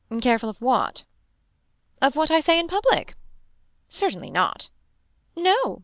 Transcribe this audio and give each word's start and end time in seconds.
Careful 0.19 0.49
of 0.49 0.59
what. 0.59 1.03
Of 2.01 2.15
what 2.15 2.31
I 2.31 2.39
say 2.39 2.57
in 2.57 2.67
public. 2.67 3.13
Certainly 3.87 4.31
not. 4.31 4.69
No. 5.35 5.79